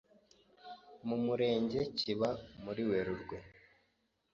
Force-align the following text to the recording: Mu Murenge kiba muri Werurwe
Mu 1.07 1.17
Murenge 1.25 1.79
kiba 1.97 2.29
muri 2.63 2.81
Werurwe 2.89 3.37